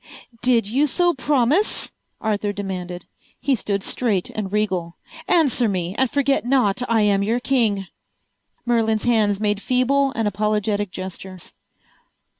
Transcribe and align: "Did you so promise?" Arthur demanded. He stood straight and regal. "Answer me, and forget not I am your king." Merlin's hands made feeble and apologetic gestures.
"Did 0.41 0.65
you 0.67 0.87
so 0.87 1.13
promise?" 1.13 1.91
Arthur 2.19 2.51
demanded. 2.51 3.05
He 3.39 3.53
stood 3.53 3.83
straight 3.83 4.31
and 4.31 4.51
regal. 4.51 4.97
"Answer 5.27 5.69
me, 5.69 5.93
and 5.95 6.09
forget 6.09 6.43
not 6.43 6.81
I 6.89 7.03
am 7.03 7.21
your 7.21 7.39
king." 7.39 7.85
Merlin's 8.65 9.03
hands 9.03 9.39
made 9.39 9.61
feeble 9.61 10.11
and 10.15 10.27
apologetic 10.27 10.89
gestures. 10.89 11.53